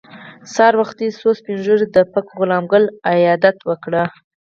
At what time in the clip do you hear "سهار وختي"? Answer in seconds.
0.53-1.07